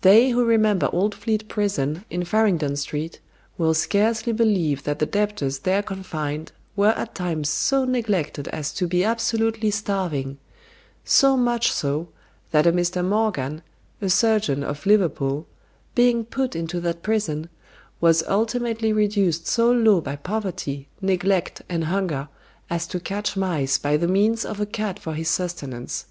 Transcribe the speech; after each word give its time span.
They 0.00 0.30
who 0.30 0.46
remember 0.46 0.88
old 0.94 1.14
Fleet 1.14 1.46
Prison, 1.46 2.06
in 2.08 2.24
Farringdon 2.24 2.74
Street, 2.76 3.20
will 3.58 3.74
scarcely 3.74 4.32
believe 4.32 4.84
that 4.84 4.98
the 4.98 5.04
debtors 5.04 5.58
there 5.58 5.82
confined 5.82 6.52
were 6.74 6.92
at 6.92 7.14
times 7.14 7.50
so 7.50 7.84
neglected 7.84 8.48
as 8.48 8.72
to 8.72 8.86
be 8.86 9.04
absolutely 9.04 9.70
starving; 9.70 10.38
so 11.04 11.36
much 11.36 11.70
so, 11.70 12.08
that 12.50 12.66
a 12.66 12.72
Mr. 12.72 13.04
Morgan, 13.04 13.60
a 14.00 14.08
surgeon 14.08 14.64
of 14.64 14.86
Liverpool, 14.86 15.46
being 15.94 16.24
put 16.24 16.56
into 16.56 16.80
that 16.80 17.02
prison, 17.02 17.50
was 18.00 18.22
ultimately 18.26 18.90
reduced 18.90 19.46
so 19.46 19.70
low 19.70 20.00
by 20.00 20.16
poverty, 20.16 20.88
neglect, 21.02 21.60
and 21.68 21.84
hunger, 21.84 22.28
as 22.70 22.86
to 22.86 22.98
catch 22.98 23.36
mice 23.36 23.76
by 23.76 23.98
the 23.98 24.08
means 24.08 24.46
of 24.46 24.60
a 24.62 24.64
cat 24.64 24.98
for 24.98 25.12
his 25.12 25.28
sustenance. 25.28 26.06